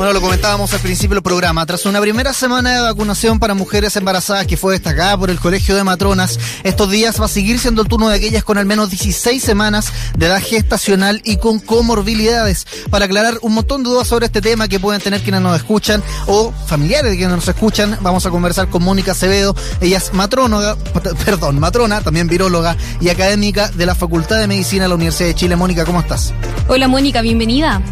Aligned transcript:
Bueno, 0.00 0.14
lo 0.14 0.22
comentábamos 0.22 0.72
al 0.72 0.80
principio 0.80 1.16
del 1.16 1.22
programa. 1.22 1.66
Tras 1.66 1.84
una 1.84 2.00
primera 2.00 2.32
semana 2.32 2.74
de 2.74 2.80
vacunación 2.80 3.38
para 3.38 3.52
mujeres 3.52 3.94
embarazadas 3.96 4.46
que 4.46 4.56
fue 4.56 4.72
destacada 4.72 5.14
por 5.18 5.28
el 5.28 5.38
Colegio 5.38 5.76
de 5.76 5.84
Matronas, 5.84 6.40
estos 6.64 6.90
días 6.90 7.20
va 7.20 7.26
a 7.26 7.28
seguir 7.28 7.58
siendo 7.58 7.82
el 7.82 7.88
turno 7.88 8.08
de 8.08 8.16
aquellas 8.16 8.42
con 8.42 8.56
al 8.56 8.64
menos 8.64 8.88
16 8.88 9.42
semanas 9.42 9.92
de 10.16 10.24
edad 10.24 10.40
gestacional 10.42 11.20
y 11.22 11.36
con 11.36 11.58
comorbilidades. 11.58 12.66
Para 12.88 13.04
aclarar 13.04 13.34
un 13.42 13.52
montón 13.52 13.82
de 13.82 13.90
dudas 13.90 14.08
sobre 14.08 14.24
este 14.24 14.40
tema 14.40 14.68
que 14.68 14.80
pueden 14.80 15.02
tener 15.02 15.20
quienes 15.20 15.42
nos 15.42 15.54
escuchan 15.54 16.02
o 16.26 16.50
familiares 16.50 17.10
de 17.10 17.18
quienes 17.18 17.36
nos 17.36 17.48
escuchan, 17.48 17.98
vamos 18.00 18.24
a 18.24 18.30
conversar 18.30 18.70
con 18.70 18.82
Mónica 18.82 19.12
Acevedo. 19.12 19.54
Ella 19.82 19.98
es 19.98 20.14
matrónoga, 20.14 20.78
perdón, 21.26 21.60
matrona, 21.60 22.00
también 22.00 22.26
viróloga 22.26 22.74
y 23.02 23.10
académica 23.10 23.68
de 23.68 23.84
la 23.84 23.94
Facultad 23.94 24.38
de 24.38 24.46
Medicina 24.46 24.84
de 24.84 24.88
la 24.88 24.94
Universidad 24.94 25.28
de 25.28 25.34
Chile. 25.34 25.56
Mónica, 25.56 25.84
¿cómo 25.84 26.00
estás? 26.00 26.32
Hola 26.68 26.88
Mónica, 26.88 27.20
bienvenida. 27.20 27.82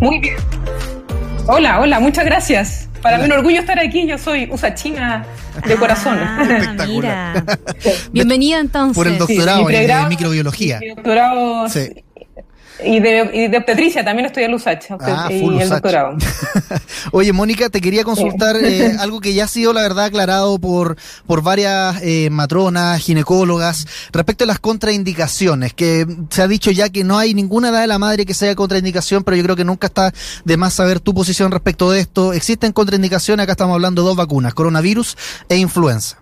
Muy 0.00 0.18
bien. 0.18 0.61
Hola, 1.46 1.80
hola, 1.80 1.98
muchas 2.00 2.24
gracias. 2.24 2.88
Para 3.02 3.18
mí 3.18 3.24
un 3.24 3.32
orgullo 3.32 3.58
estar 3.60 3.78
aquí, 3.80 4.06
yo 4.06 4.16
soy 4.16 4.48
usachina 4.50 5.24
de 5.66 5.74
corazón. 5.74 6.18
Ah, 6.20 6.42
Espectacular. 6.48 7.44
mira. 7.44 7.58
Bienvenida 8.12 8.60
entonces. 8.60 8.94
Por 8.94 9.08
el 9.08 9.18
doctorado 9.18 9.64
mi 9.64 9.74
en, 9.74 10.08
microbiología. 10.08 10.78
Mi 10.78 10.90
doctorado 10.90 11.68
Sí. 11.68 11.90
Y, 12.84 13.00
de, 13.00 13.30
y 13.32 13.48
de 13.48 13.56
obstetricia, 13.58 14.04
también 14.04 14.26
estoy 14.26 14.44
en 14.44 14.54
USACH 14.54 14.86
Ah, 15.00 15.28
y 15.30 15.44
el 15.44 15.54
Usach. 15.54 15.68
doctorado. 15.68 16.16
Oye, 17.12 17.32
Mónica, 17.32 17.68
te 17.68 17.80
quería 17.80 18.04
consultar 18.04 18.56
eh, 18.56 18.96
algo 18.98 19.20
que 19.20 19.34
ya 19.34 19.44
ha 19.44 19.48
sido, 19.48 19.72
la 19.72 19.82
verdad, 19.82 20.06
aclarado 20.06 20.58
por, 20.58 20.96
por 21.26 21.42
varias 21.42 22.00
eh, 22.02 22.28
matronas, 22.30 23.00
ginecólogas, 23.02 23.86
respecto 24.12 24.44
a 24.44 24.46
las 24.46 24.58
contraindicaciones, 24.58 25.74
que 25.74 26.06
se 26.30 26.42
ha 26.42 26.48
dicho 26.48 26.70
ya 26.70 26.88
que 26.88 27.04
no 27.04 27.18
hay 27.18 27.34
ninguna 27.34 27.68
edad 27.68 27.80
de 27.82 27.86
la 27.86 27.98
madre 27.98 28.24
que 28.26 28.34
sea 28.34 28.54
contraindicación, 28.54 29.24
pero 29.24 29.36
yo 29.36 29.42
creo 29.42 29.56
que 29.56 29.64
nunca 29.64 29.86
está 29.88 30.12
de 30.44 30.56
más 30.56 30.74
saber 30.74 31.00
tu 31.00 31.14
posición 31.14 31.50
respecto 31.50 31.90
de 31.90 32.00
esto. 32.00 32.32
Existen 32.32 32.72
contraindicaciones, 32.72 33.44
acá 33.44 33.52
estamos 33.52 33.74
hablando 33.74 34.02
de 34.02 34.08
dos 34.08 34.16
vacunas, 34.16 34.54
coronavirus 34.54 35.16
e 35.48 35.56
influenza. 35.56 36.21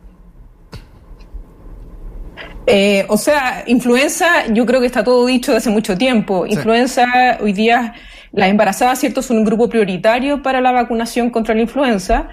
Eh, 2.71 3.05
o 3.09 3.17
sea, 3.17 3.65
influenza, 3.67 4.47
yo 4.49 4.65
creo 4.67 4.81
que 4.81 4.87
está 4.87 5.03
todo 5.05 5.27
dicho 5.27 5.53
de 5.53 5.59
hace 5.59 5.71
mucho 5.71 5.97
tiempo. 5.97 6.45
Sí. 6.47 6.55
Influenza, 6.55 7.39
hoy 7.41 7.53
día, 7.53 7.95
las 8.33 8.49
embarazadas, 8.49 8.99
¿cierto?, 8.99 9.23
son 9.23 9.39
un 9.39 9.45
grupo 9.45 9.69
prioritario 9.69 10.43
para 10.43 10.61
la 10.61 10.73
vacunación 10.73 11.31
contra 11.31 11.55
la 11.55 11.63
influenza. 11.63 12.29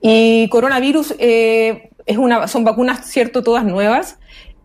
Y 0.00 0.48
coronavirus 0.48 1.14
eh, 1.18 1.90
es 2.04 2.16
una, 2.16 2.48
son 2.48 2.64
vacunas, 2.64 3.06
¿cierto?, 3.06 3.42
todas 3.42 3.64
nuevas. 3.64 4.18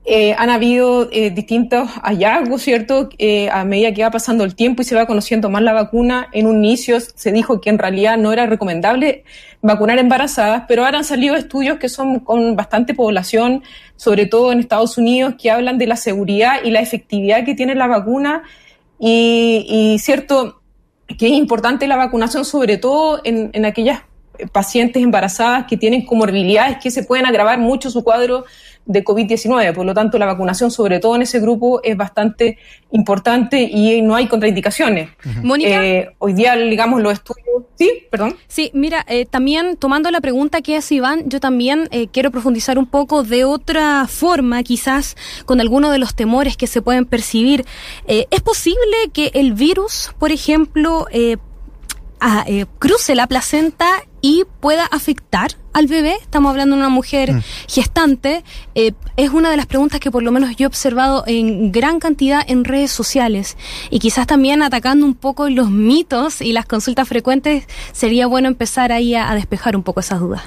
Eh, 0.03 0.33
han 0.35 0.49
habido 0.49 1.09
eh, 1.11 1.29
distintos 1.29 1.87
hallazgos, 2.01 2.63
¿cierto? 2.63 3.09
Eh, 3.19 3.49
a 3.51 3.63
medida 3.65 3.93
que 3.93 4.01
va 4.01 4.09
pasando 4.09 4.43
el 4.43 4.55
tiempo 4.55 4.81
y 4.81 4.85
se 4.85 4.95
va 4.95 5.05
conociendo 5.05 5.49
más 5.51 5.61
la 5.61 5.73
vacuna, 5.73 6.27
en 6.31 6.47
un 6.47 6.65
inicio 6.65 6.99
se 6.99 7.31
dijo 7.31 7.61
que 7.61 7.69
en 7.69 7.77
realidad 7.77 8.17
no 8.17 8.33
era 8.33 8.47
recomendable 8.47 9.23
vacunar 9.61 9.99
embarazadas, 9.99 10.63
pero 10.67 10.85
ahora 10.85 10.97
han 10.99 11.03
salido 11.03 11.35
estudios 11.35 11.77
que 11.77 11.87
son 11.87 12.19
con 12.21 12.55
bastante 12.55 12.95
población, 12.95 13.61
sobre 13.95 14.25
todo 14.25 14.51
en 14.51 14.59
Estados 14.59 14.97
Unidos, 14.97 15.35
que 15.39 15.51
hablan 15.51 15.77
de 15.77 15.85
la 15.85 15.95
seguridad 15.95 16.63
y 16.63 16.71
la 16.71 16.81
efectividad 16.81 17.45
que 17.45 17.53
tiene 17.53 17.75
la 17.75 17.85
vacuna 17.85 18.41
y, 18.99 19.67
y 19.69 19.99
cierto 19.99 20.61
que 21.07 21.27
es 21.27 21.33
importante 21.33 21.85
la 21.85 21.97
vacunación, 21.97 22.43
sobre 22.43 22.77
todo 22.77 23.21
en, 23.23 23.51
en 23.53 23.65
aquellas 23.65 24.01
pacientes 24.51 25.01
embarazadas 25.03 25.65
que 25.67 25.77
tienen 25.77 26.05
comorbilidades 26.05 26.77
que 26.81 26.91
se 26.91 27.03
pueden 27.03 27.25
agravar 27.25 27.59
mucho 27.59 27.89
su 27.89 28.03
cuadro 28.03 28.45
de 28.85 29.03
COVID-19. 29.03 29.73
Por 29.75 29.85
lo 29.85 29.93
tanto, 29.93 30.17
la 30.17 30.25
vacunación, 30.25 30.71
sobre 30.71 30.99
todo 30.99 31.15
en 31.15 31.21
ese 31.21 31.39
grupo, 31.39 31.81
es 31.83 31.95
bastante 31.95 32.57
importante 32.91 33.61
y 33.61 34.01
no 34.01 34.15
hay 34.15 34.27
contraindicaciones. 34.27 35.09
Mónica. 35.43 35.85
Eh, 35.85 36.09
hoy 36.17 36.33
día, 36.33 36.55
digamos, 36.55 37.01
los 37.01 37.13
estudios. 37.13 37.45
Sí, 37.77 38.03
perdón. 38.09 38.35
Sí, 38.47 38.71
mira, 38.73 39.05
eh, 39.07 39.25
también 39.27 39.77
tomando 39.77 40.09
la 40.11 40.19
pregunta 40.19 40.61
que 40.61 40.75
hace 40.77 40.95
Iván, 40.95 41.23
yo 41.29 41.39
también 41.39 41.87
eh, 41.91 42.07
quiero 42.11 42.31
profundizar 42.31 42.77
un 42.79 42.87
poco 42.87 43.23
de 43.23 43.45
otra 43.45 44.07
forma, 44.07 44.63
quizás 44.63 45.15
con 45.45 45.61
algunos 45.61 45.91
de 45.91 45.99
los 45.99 46.15
temores 46.15 46.57
que 46.57 46.65
se 46.67 46.81
pueden 46.81 47.05
percibir. 47.05 47.65
Eh, 48.07 48.25
¿Es 48.31 48.41
posible 48.41 48.79
que 49.13 49.31
el 49.35 49.53
virus, 49.53 50.11
por 50.19 50.31
ejemplo, 50.31 51.05
eh, 51.11 51.37
a- 52.19 52.45
eh, 52.47 52.65
cruce 52.79 53.15
la 53.15 53.27
placenta 53.27 53.87
y 54.21 54.43
pueda 54.59 54.85
afectar 54.85 55.51
al 55.73 55.87
bebé? 55.87 56.15
Estamos 56.21 56.51
hablando 56.51 56.75
de 56.75 56.81
una 56.81 56.89
mujer 56.89 57.33
Mm. 57.33 57.41
gestante. 57.67 58.43
Eh, 58.75 58.91
es 59.17 59.29
una 59.31 59.49
de 59.49 59.57
las 59.57 59.65
preguntas 59.65 59.99
que 59.99 60.11
por 60.11 60.21
lo 60.23 60.31
menos 60.31 60.55
yo 60.55 60.65
he 60.65 60.67
observado 60.67 61.23
en 61.27 61.71
gran 61.71 61.99
cantidad 61.99 62.43
en 62.47 62.63
redes 62.63 62.91
sociales 62.91 63.57
y 63.89 63.99
quizás 63.99 64.27
también 64.27 64.61
atacando 64.63 65.05
un 65.05 65.15
poco 65.15 65.49
los 65.49 65.69
mitos 65.69 66.41
y 66.41 66.53
las 66.53 66.65
consultas 66.65 67.07
frecuentes, 67.07 67.65
sería 67.93 68.27
bueno 68.27 68.47
empezar 68.47 68.91
ahí 68.91 69.15
a, 69.15 69.29
a 69.31 69.35
despejar 69.35 69.75
un 69.75 69.83
poco 69.83 69.99
esas 70.01 70.19
dudas. 70.19 70.43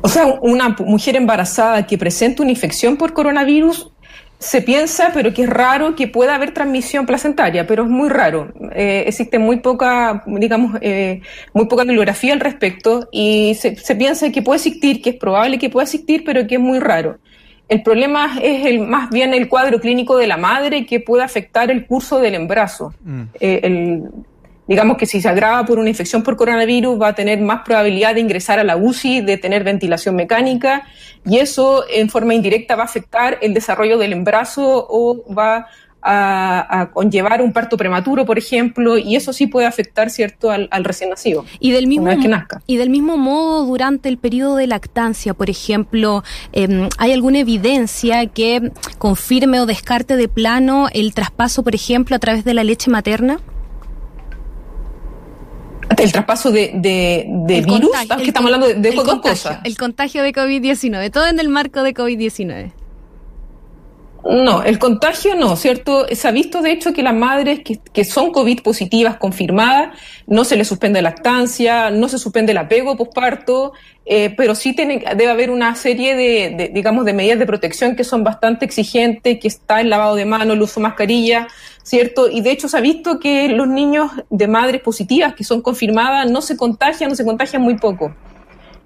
O 0.00 0.08
sea, 0.08 0.26
una 0.40 0.70
mujer 0.80 1.16
embarazada 1.16 1.86
que 1.86 1.98
presenta 1.98 2.42
una 2.42 2.52
infección 2.52 2.96
por 2.96 3.12
coronavirus 3.12 3.90
se 4.38 4.62
piensa, 4.62 5.10
pero 5.12 5.34
que 5.34 5.42
es 5.42 5.48
raro 5.50 5.96
que 5.96 6.06
pueda 6.06 6.36
haber 6.36 6.52
transmisión 6.54 7.06
placentaria, 7.06 7.66
pero 7.66 7.82
es 7.84 7.88
muy 7.90 8.08
raro. 8.08 8.52
Eh, 8.72 9.04
existe 9.06 9.38
muy 9.38 9.56
poca, 9.60 10.22
digamos, 10.26 10.78
eh, 10.80 11.22
muy 11.54 11.66
poca 11.66 11.82
bibliografía 11.82 12.32
al 12.34 12.40
respecto 12.40 13.08
y 13.10 13.54
se, 13.56 13.74
se 13.76 13.96
piensa 13.96 14.30
que 14.30 14.42
puede 14.42 14.58
existir, 14.58 15.02
que 15.02 15.10
es 15.10 15.16
probable 15.16 15.58
que 15.58 15.70
pueda 15.70 15.84
existir, 15.84 16.22
pero 16.24 16.46
que 16.46 16.54
es 16.54 16.60
muy 16.60 16.78
raro. 16.78 17.18
El 17.68 17.82
problema 17.82 18.38
es 18.40 18.64
el, 18.64 18.78
más 18.80 19.10
bien 19.10 19.34
el 19.34 19.48
cuadro 19.48 19.80
clínico 19.80 20.16
de 20.16 20.26
la 20.26 20.36
madre 20.36 20.86
que 20.86 21.00
puede 21.00 21.22
afectar 21.24 21.70
el 21.70 21.84
curso 21.86 22.18
del 22.20 22.34
embarazo. 22.34 22.94
Eh, 23.40 23.60
el- 23.64 24.04
digamos 24.68 24.96
que 24.98 25.06
si 25.06 25.20
se 25.20 25.28
agrava 25.28 25.64
por 25.64 25.78
una 25.78 25.88
infección 25.88 26.22
por 26.22 26.36
coronavirus 26.36 27.00
va 27.00 27.08
a 27.08 27.14
tener 27.14 27.40
más 27.40 27.62
probabilidad 27.64 28.14
de 28.14 28.20
ingresar 28.20 28.58
a 28.58 28.64
la 28.64 28.76
UCI, 28.76 29.22
de 29.22 29.38
tener 29.38 29.64
ventilación 29.64 30.14
mecánica 30.14 30.86
y 31.24 31.38
eso 31.38 31.84
en 31.90 32.08
forma 32.10 32.34
indirecta 32.34 32.76
va 32.76 32.82
a 32.82 32.86
afectar 32.86 33.38
el 33.40 33.54
desarrollo 33.54 33.98
del 33.98 34.12
embarazo 34.12 34.86
o 34.88 35.24
va 35.34 35.66
a, 36.00 36.80
a 36.80 36.90
conllevar 36.92 37.42
un 37.42 37.52
parto 37.52 37.76
prematuro, 37.76 38.24
por 38.24 38.38
ejemplo, 38.38 38.96
y 38.96 39.16
eso 39.16 39.32
sí 39.32 39.48
puede 39.48 39.66
afectar, 39.66 40.10
¿cierto?, 40.10 40.50
al, 40.50 40.68
al 40.70 40.84
recién 40.84 41.10
nacido. 41.10 41.44
Y 41.58 41.72
del 41.72 41.88
mismo 41.88 42.04
Una 42.04 42.14
vez 42.14 42.22
que 42.22 42.28
nazca. 42.28 42.62
y 42.66 42.76
del 42.76 42.88
mismo 42.88 43.16
modo 43.16 43.66
durante 43.66 44.08
el 44.08 44.16
periodo 44.16 44.54
de 44.56 44.68
lactancia, 44.68 45.34
por 45.34 45.50
ejemplo, 45.50 46.22
eh, 46.52 46.88
¿hay 46.98 47.12
alguna 47.12 47.40
evidencia 47.40 48.26
que 48.26 48.70
confirme 48.98 49.60
o 49.60 49.66
descarte 49.66 50.16
de 50.16 50.28
plano 50.28 50.86
el 50.92 51.14
traspaso, 51.14 51.64
por 51.64 51.74
ejemplo, 51.74 52.14
a 52.14 52.20
través 52.20 52.44
de 52.44 52.54
la 52.54 52.62
leche 52.62 52.90
materna? 52.90 53.40
El 55.96 56.12
traspaso 56.12 56.50
de, 56.50 56.70
de, 56.74 57.24
de 57.28 57.58
El 57.58 57.64
virus, 57.66 57.90
contagio- 57.90 58.16
que 58.16 58.22
el 58.22 58.28
estamos 58.28 58.52
hablando 58.52 58.66
de, 58.68 58.74
de 58.74 58.90
dos 58.92 59.04
contagio, 59.04 59.30
cosas. 59.30 59.58
El 59.64 59.76
contagio 59.76 60.22
de 60.22 60.32
COVID-19, 60.32 61.10
todo 61.10 61.26
en 61.26 61.38
el 61.40 61.48
marco 61.48 61.82
de 61.82 61.94
COVID-19. 61.94 62.70
No, 64.30 64.62
el 64.62 64.78
contagio 64.78 65.34
no, 65.36 65.56
¿cierto? 65.56 66.06
Se 66.12 66.28
ha 66.28 66.30
visto 66.30 66.60
de 66.60 66.70
hecho 66.70 66.92
que 66.92 67.02
las 67.02 67.14
madres 67.14 67.60
que, 67.60 67.78
que 67.78 68.04
son 68.04 68.30
COVID 68.30 68.60
positivas 68.60 69.16
confirmadas, 69.16 69.98
no 70.26 70.44
se 70.44 70.54
les 70.56 70.68
suspende 70.68 71.00
lactancia, 71.00 71.88
no 71.88 72.10
se 72.10 72.18
suspende 72.18 72.52
el 72.52 72.58
apego 72.58 72.94
posparto, 72.94 73.72
eh, 74.04 74.34
pero 74.36 74.54
sí 74.54 74.74
debe 74.74 75.28
haber 75.30 75.50
una 75.50 75.74
serie 75.76 76.14
de, 76.14 76.54
de, 76.54 76.68
digamos, 76.68 77.06
de 77.06 77.14
medidas 77.14 77.38
de 77.38 77.46
protección 77.46 77.96
que 77.96 78.04
son 78.04 78.22
bastante 78.22 78.66
exigentes, 78.66 79.40
que 79.40 79.48
está 79.48 79.80
el 79.80 79.88
lavado 79.88 80.14
de 80.14 80.26
manos, 80.26 80.56
el 80.56 80.60
uso 80.60 80.78
de 80.78 80.88
mascarilla, 80.88 81.48
¿cierto? 81.82 82.28
Y 82.28 82.42
de 82.42 82.50
hecho 82.50 82.68
se 82.68 82.76
ha 82.76 82.82
visto 82.82 83.18
que 83.20 83.48
los 83.48 83.66
niños 83.66 84.10
de 84.28 84.46
madres 84.46 84.82
positivas 84.82 85.32
que 85.32 85.44
son 85.44 85.62
confirmadas 85.62 86.30
no 86.30 86.42
se 86.42 86.58
contagian, 86.58 87.08
no 87.08 87.16
se 87.16 87.24
contagian 87.24 87.62
muy 87.62 87.78
poco. 87.78 88.14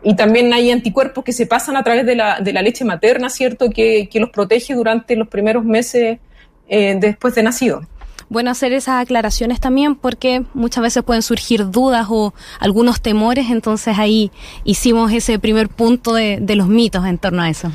Y 0.04 0.16
también 0.16 0.52
hay 0.52 0.70
anticuerpos 0.70 1.24
que 1.24 1.32
se 1.32 1.46
pasan 1.46 1.76
a 1.76 1.84
través 1.84 2.04
de 2.06 2.16
la, 2.16 2.40
de 2.40 2.52
la 2.52 2.62
leche 2.62 2.84
materna, 2.84 3.30
¿cierto? 3.30 3.70
Que, 3.70 4.08
que 4.10 4.20
los 4.20 4.30
protege 4.30 4.74
durante 4.74 5.16
los 5.16 5.28
primeros 5.28 5.64
meses 5.64 6.18
eh, 6.68 6.96
después 6.98 7.34
de 7.34 7.42
nacido. 7.42 7.82
Bueno 8.28 8.50
hacer 8.50 8.72
esas 8.72 9.02
aclaraciones 9.02 9.60
también 9.60 9.94
porque 9.94 10.42
muchas 10.54 10.82
veces 10.82 11.02
pueden 11.02 11.22
surgir 11.22 11.70
dudas 11.70 12.06
o 12.08 12.32
algunos 12.60 13.02
temores, 13.02 13.50
entonces 13.50 13.98
ahí 13.98 14.30
hicimos 14.64 15.12
ese 15.12 15.38
primer 15.38 15.68
punto 15.68 16.14
de, 16.14 16.38
de 16.40 16.56
los 16.56 16.66
mitos 16.66 17.04
en 17.04 17.18
torno 17.18 17.42
a 17.42 17.50
eso. 17.50 17.70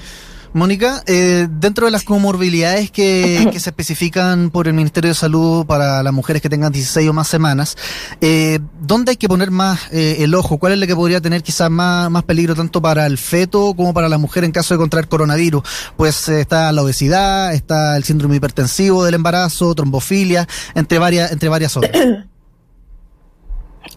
Mónica, 0.54 1.04
eh, 1.08 1.48
dentro 1.50 1.86
de 1.86 1.92
las 1.92 2.04
comorbilidades 2.04 2.92
que, 2.92 3.50
se 3.58 3.70
especifican 3.70 4.50
por 4.50 4.68
el 4.68 4.74
Ministerio 4.74 5.10
de 5.10 5.16
Salud 5.16 5.66
para 5.66 6.04
las 6.04 6.14
mujeres 6.14 6.42
que 6.42 6.50
tengan 6.50 6.72
16 6.72 7.10
o 7.10 7.14
más 7.14 7.28
semanas, 7.28 7.78
eh, 8.22 8.60
¿dónde 8.82 9.12
hay 9.12 9.18
que 9.18 9.28
poner 9.28 9.52
más 9.52 9.92
eh, 9.92 10.18
el 10.20 10.36
ojo? 10.36 10.58
¿Cuál 10.58 10.74
es 10.74 10.80
la 10.80 10.88
que 10.88 10.96
podría 10.96 11.22
tener 11.22 11.44
quizás 11.44 11.70
más, 11.70 12.10
más 12.12 12.24
peligro 12.24 12.56
tanto 12.56 12.82
para 12.82 13.06
el 13.06 13.18
feto 13.18 13.74
como 13.76 13.94
para 13.94 14.10
la 14.10 14.18
mujer 14.18 14.44
en 14.44 14.52
caso 14.52 14.74
de 14.74 14.80
contraer 14.80 15.08
coronavirus? 15.08 15.64
Pues 15.96 16.30
está 16.30 16.72
la 16.72 16.84
obesidad, 16.84 17.54
está 17.54 17.98
el 17.98 18.04
síndrome 18.04 18.36
hipertensivo 18.36 19.04
del 19.04 19.16
embarazo, 19.16 19.74
trombofilia, 19.76 20.48
entre 20.76 21.00
varias, 21.00 21.32
entre 21.32 21.50
varias 21.50 21.76
otras. 21.78 21.92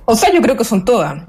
O 0.05 0.17
sea, 0.17 0.33
yo 0.33 0.41
creo 0.41 0.57
que 0.57 0.65
son 0.65 0.85
todas, 0.85 1.23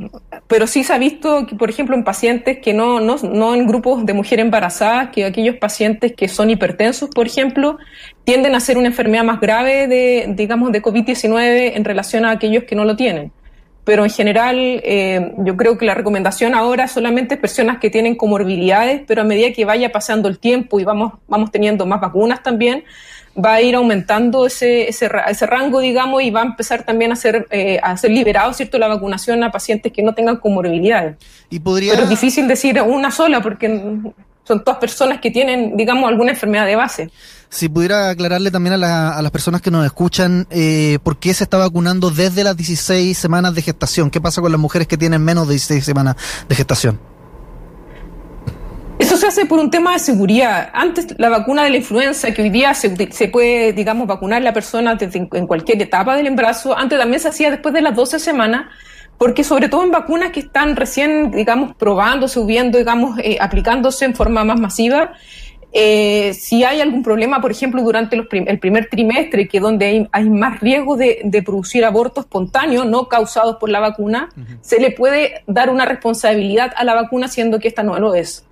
pero 0.47 0.67
sí 0.67 0.83
se 0.83 0.93
ha 0.93 0.97
visto, 0.97 1.45
que, 1.45 1.55
por 1.55 1.69
ejemplo, 1.69 1.95
en 1.95 2.03
pacientes 2.03 2.59
que 2.59 2.73
no, 2.73 2.99
no, 2.99 3.15
no 3.17 3.55
en 3.55 3.67
grupos 3.67 4.05
de 4.05 4.13
mujeres 4.13 4.45
embarazadas, 4.45 5.09
que 5.09 5.25
aquellos 5.25 5.55
pacientes 5.55 6.13
que 6.13 6.27
son 6.27 6.49
hipertensos, 6.49 7.09
por 7.09 7.27
ejemplo, 7.27 7.77
tienden 8.23 8.55
a 8.55 8.59
ser 8.59 8.77
una 8.77 8.87
enfermedad 8.87 9.23
más 9.23 9.39
grave 9.39 9.87
de, 9.87 10.33
digamos, 10.35 10.71
de 10.71 10.81
COVID-19 10.81 11.73
en 11.75 11.85
relación 11.85 12.25
a 12.25 12.31
aquellos 12.31 12.63
que 12.65 12.75
no 12.75 12.85
lo 12.85 12.95
tienen. 12.95 13.31
Pero 13.83 14.03
en 14.03 14.11
general, 14.11 14.57
eh, 14.57 15.33
yo 15.39 15.57
creo 15.57 15.77
que 15.77 15.85
la 15.85 15.95
recomendación 15.95 16.53
ahora 16.53 16.87
solamente 16.87 17.35
es 17.35 17.41
personas 17.41 17.79
que 17.79 17.89
tienen 17.89 18.15
comorbilidades, 18.15 19.01
pero 19.07 19.21
a 19.21 19.25
medida 19.25 19.51
que 19.53 19.65
vaya 19.65 19.91
pasando 19.91 20.29
el 20.29 20.37
tiempo 20.37 20.79
y 20.79 20.83
vamos, 20.83 21.13
vamos 21.27 21.51
teniendo 21.51 21.85
más 21.85 21.99
vacunas 21.99 22.43
también, 22.43 22.83
va 23.37 23.53
a 23.55 23.61
ir 23.61 23.75
aumentando 23.75 24.45
ese, 24.45 24.89
ese, 24.89 25.09
ese 25.27 25.45
rango, 25.45 25.79
digamos, 25.79 26.21
y 26.23 26.31
va 26.31 26.41
a 26.41 26.45
empezar 26.45 26.83
también 26.83 27.11
a 27.11 27.15
ser, 27.15 27.47
eh, 27.51 27.79
a 27.81 27.95
ser 27.97 28.11
liberado, 28.11 28.53
¿cierto?, 28.53 28.77
la 28.77 28.87
vacunación 28.87 29.43
a 29.43 29.51
pacientes 29.51 29.91
que 29.91 30.03
no 30.03 30.13
tengan 30.13 30.37
comorbilidades. 30.37 31.17
¿Y 31.49 31.59
podría... 31.59 31.91
Pero 31.91 32.03
es 32.03 32.09
difícil 32.09 32.47
decir 32.47 32.81
una 32.81 33.11
sola 33.11 33.41
porque 33.41 33.67
son 34.43 34.63
todas 34.63 34.79
personas 34.79 35.21
que 35.21 35.31
tienen, 35.31 35.77
digamos, 35.77 36.09
alguna 36.09 36.31
enfermedad 36.31 36.65
de 36.65 36.75
base. 36.75 37.11
Si 37.49 37.69
pudiera 37.69 38.09
aclararle 38.09 38.49
también 38.49 38.81
a, 38.83 39.17
a 39.17 39.21
las 39.21 39.31
personas 39.31 39.61
que 39.61 39.71
nos 39.71 39.85
escuchan 39.85 40.47
eh, 40.49 40.99
por 41.03 41.17
qué 41.17 41.33
se 41.33 41.43
está 41.43 41.57
vacunando 41.57 42.09
desde 42.09 42.43
las 42.43 42.55
16 42.55 43.17
semanas 43.17 43.53
de 43.53 43.61
gestación. 43.61 44.09
¿Qué 44.09 44.21
pasa 44.21 44.41
con 44.41 44.51
las 44.51 44.59
mujeres 44.59 44.87
que 44.87 44.97
tienen 44.97 45.21
menos 45.21 45.47
de 45.47 45.53
16 45.53 45.83
semanas 45.83 46.15
de 46.47 46.55
gestación? 46.55 47.10
Se 49.31 49.39
hace 49.39 49.47
por 49.47 49.59
un 49.59 49.71
tema 49.71 49.93
de 49.93 49.99
seguridad. 49.99 50.71
Antes 50.73 51.15
la 51.17 51.29
vacuna 51.29 51.63
de 51.63 51.69
la 51.69 51.77
influenza, 51.77 52.33
que 52.33 52.41
hoy 52.41 52.49
día 52.49 52.73
se, 52.73 52.89
puede, 53.29 53.71
digamos, 53.71 54.05
vacunar 54.05 54.41
la 54.41 54.51
persona 54.51 54.97
en 54.99 55.47
cualquier 55.47 55.81
etapa 55.81 56.17
del 56.17 56.27
embarazo, 56.27 56.77
antes 56.77 56.99
también 56.99 57.21
se 57.21 57.29
hacía 57.29 57.49
después 57.49 57.73
de 57.73 57.81
las 57.81 57.95
12 57.95 58.19
semanas, 58.19 58.65
porque 59.17 59.45
sobre 59.45 59.69
todo 59.69 59.83
en 59.83 59.91
vacunas 59.91 60.31
que 60.31 60.41
están 60.41 60.75
recién, 60.75 61.31
digamos, 61.31 61.73
probando, 61.77 62.27
subiendo, 62.27 62.77
digamos, 62.77 63.19
eh, 63.19 63.37
aplicándose 63.39 64.03
en 64.03 64.15
forma 64.15 64.43
más 64.43 64.59
masiva, 64.59 65.13
eh, 65.71 66.33
si 66.33 66.65
hay 66.65 66.81
algún 66.81 67.01
problema, 67.01 67.39
por 67.39 67.51
ejemplo, 67.51 67.81
durante 67.83 68.17
el 68.17 68.59
primer 68.59 68.89
trimestre, 68.89 69.47
que 69.47 69.61
donde 69.61 70.09
hay, 70.11 70.29
más 70.29 70.59
riesgo 70.59 70.97
de, 70.97 71.41
producir 71.45 71.85
abortos 71.85 72.25
espontáneos 72.25 72.85
no 72.85 73.07
causados 73.07 73.55
por 73.61 73.69
la 73.69 73.79
vacuna, 73.79 74.27
se 74.59 74.81
le 74.81 74.91
puede 74.91 75.45
dar 75.47 75.69
una 75.69 75.85
responsabilidad 75.85 76.73
a 76.75 76.83
la 76.83 76.95
vacuna, 76.95 77.29
siendo 77.29 77.59
que 77.59 77.69
esta 77.69 77.81
no 77.81 77.97
lo 77.97 78.13
es. 78.13 78.45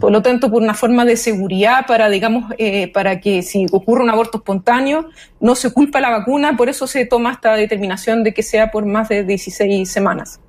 Por 0.00 0.10
lo 0.10 0.22
tanto, 0.22 0.50
por 0.50 0.62
una 0.62 0.72
forma 0.72 1.04
de 1.04 1.16
seguridad 1.16 1.86
para, 1.86 2.08
digamos, 2.08 2.52
eh, 2.56 2.88
para 2.88 3.20
que 3.20 3.42
si 3.42 3.66
ocurre 3.70 4.02
un 4.02 4.10
aborto 4.10 4.38
espontáneo, 4.38 5.10
no 5.40 5.54
se 5.54 5.72
culpa 5.72 6.00
la 6.00 6.10
vacuna, 6.10 6.56
por 6.56 6.70
eso 6.70 6.86
se 6.86 7.04
toma 7.04 7.32
esta 7.32 7.54
determinación 7.54 8.24
de 8.24 8.32
que 8.32 8.42
sea 8.42 8.70
por 8.70 8.86
más 8.86 9.10
de 9.10 9.24
16 9.24 9.90
semanas. 9.90 10.40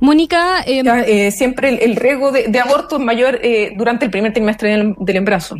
Mónica. 0.00 0.62
Em, 0.66 0.86
eh, 0.86 1.30
siempre 1.30 1.84
el, 1.84 1.94
riesgo 1.94 2.32
de, 2.32 2.58
aborto 2.58 2.96
es 2.96 3.02
mayor 3.02 3.38
eh, 3.42 3.72
durante 3.76 4.06
el 4.06 4.10
primer 4.10 4.32
trimestre 4.32 4.70
del, 4.70 4.94
del 4.98 5.16
embarazo. 5.16 5.56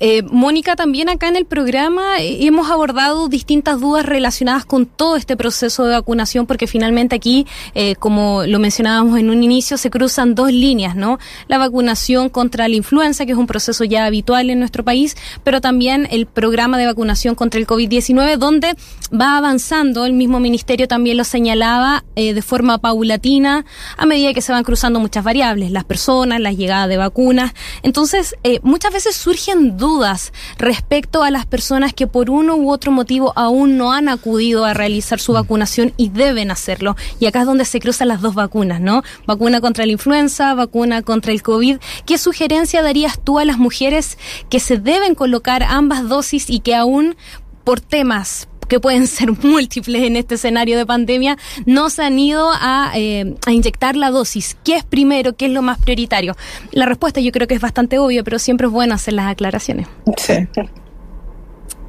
Eh, 0.00 0.22
Mónica, 0.22 0.74
también 0.76 1.08
acá 1.08 1.28
en 1.28 1.36
el 1.36 1.46
programa 1.46 2.18
eh, 2.18 2.46
hemos 2.46 2.70
abordado 2.70 3.28
distintas 3.28 3.80
dudas 3.80 4.04
relacionadas 4.04 4.64
con 4.64 4.86
todo 4.86 5.16
este 5.16 5.36
proceso 5.36 5.84
de 5.84 5.92
vacunación, 5.92 6.46
porque 6.46 6.66
finalmente 6.66 7.14
aquí, 7.14 7.46
eh, 7.74 7.94
como 7.96 8.44
lo 8.46 8.58
mencionábamos 8.58 9.18
en 9.18 9.30
un 9.30 9.42
inicio, 9.42 9.78
se 9.78 9.90
cruzan 9.90 10.34
dos 10.34 10.52
líneas, 10.52 10.96
¿no? 10.96 11.18
La 11.46 11.58
vacunación 11.58 12.28
contra 12.28 12.68
la 12.68 12.74
influenza, 12.74 13.24
que 13.24 13.32
es 13.32 13.38
un 13.38 13.46
proceso 13.46 13.84
ya 13.84 14.04
habitual 14.06 14.50
en 14.50 14.58
nuestro 14.58 14.84
país, 14.84 15.16
pero 15.44 15.60
también 15.60 16.08
el 16.10 16.26
programa 16.26 16.76
de 16.78 16.86
vacunación 16.86 17.34
contra 17.34 17.60
el 17.60 17.66
COVID-19, 17.66 18.36
donde 18.36 18.74
va 19.12 19.36
avanzando, 19.36 20.06
el 20.06 20.12
mismo 20.12 20.40
ministerio 20.40 20.88
también 20.88 21.16
lo 21.16 21.24
señalaba 21.24 22.04
de 22.16 22.42
forma 22.42 22.78
paulatina, 22.78 23.64
a 23.96 24.06
medida 24.06 24.32
que 24.34 24.40
se 24.40 24.52
van 24.52 24.64
cruzando 24.64 24.98
muchas 24.98 25.24
variables, 25.24 25.70
las 25.70 25.84
personas, 25.84 26.40
la 26.40 26.52
llegada 26.52 26.88
de 26.88 26.96
vacunas. 26.96 27.52
Entonces, 27.82 28.34
muchas 28.62 28.92
veces 28.92 29.14
surgen 29.16 29.76
dudas 29.76 29.83
dudas 29.84 30.32
respecto 30.56 31.22
a 31.22 31.30
las 31.30 31.44
personas 31.44 31.92
que 31.92 32.06
por 32.06 32.30
uno 32.30 32.56
u 32.56 32.70
otro 32.70 32.90
motivo 32.90 33.34
aún 33.36 33.76
no 33.76 33.92
han 33.92 34.08
acudido 34.08 34.64
a 34.64 34.72
realizar 34.72 35.20
su 35.20 35.34
vacunación 35.34 35.92
y 35.98 36.08
deben 36.08 36.50
hacerlo. 36.50 36.96
Y 37.20 37.26
acá 37.26 37.40
es 37.40 37.46
donde 37.46 37.66
se 37.66 37.80
cruzan 37.80 38.08
las 38.08 38.22
dos 38.22 38.34
vacunas, 38.34 38.80
¿no? 38.80 39.02
Vacuna 39.26 39.60
contra 39.60 39.84
la 39.84 39.92
influenza, 39.92 40.54
vacuna 40.54 41.02
contra 41.02 41.32
el 41.32 41.42
COVID. 41.42 41.76
¿Qué 42.06 42.16
sugerencia 42.16 42.82
darías 42.82 43.20
tú 43.22 43.38
a 43.38 43.44
las 43.44 43.58
mujeres 43.58 44.16
que 44.48 44.58
se 44.58 44.78
deben 44.78 45.14
colocar 45.14 45.62
ambas 45.62 46.08
dosis 46.08 46.48
y 46.48 46.60
que 46.60 46.74
aún 46.74 47.14
por 47.62 47.80
temas 47.80 48.48
que 48.66 48.80
pueden 48.80 49.06
ser 49.06 49.32
múltiples 49.44 50.02
en 50.02 50.16
este 50.16 50.36
escenario 50.36 50.76
de 50.76 50.86
pandemia, 50.86 51.36
no 51.66 51.90
se 51.90 52.02
han 52.02 52.18
ido 52.18 52.50
a, 52.52 52.92
eh, 52.94 53.34
a, 53.46 53.52
inyectar 53.52 53.96
la 53.96 54.10
dosis. 54.10 54.56
¿Qué 54.64 54.76
es 54.76 54.84
primero? 54.84 55.34
¿Qué 55.34 55.46
es 55.46 55.52
lo 55.52 55.62
más 55.62 55.78
prioritario? 55.78 56.36
La 56.72 56.86
respuesta 56.86 57.20
yo 57.20 57.32
creo 57.32 57.46
que 57.46 57.54
es 57.54 57.60
bastante 57.60 57.98
obvia, 57.98 58.22
pero 58.22 58.38
siempre 58.38 58.66
es 58.66 58.72
bueno 58.72 58.94
hacer 58.94 59.14
las 59.14 59.26
aclaraciones. 59.26 59.86
Sí. 60.16 60.34